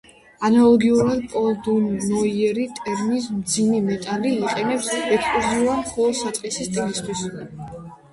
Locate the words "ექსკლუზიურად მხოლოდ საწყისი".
5.01-6.67